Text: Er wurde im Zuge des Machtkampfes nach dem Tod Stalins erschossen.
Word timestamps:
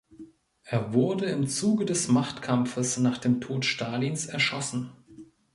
Er 0.63 0.93
wurde 0.95 1.25
im 1.27 1.47
Zuge 1.47 1.85
des 1.85 2.07
Machtkampfes 2.07 2.97
nach 2.97 3.19
dem 3.19 3.39
Tod 3.39 3.65
Stalins 3.65 4.25
erschossen. 4.25 4.91